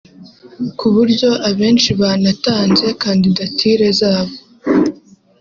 ku 0.77 0.85
buryo 0.95 1.29
abenshi 1.49 1.89
banatanze 2.01 2.87
kandidatire 3.01 3.87
zabo 3.99 4.33